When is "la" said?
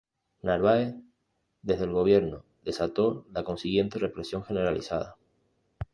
3.31-3.43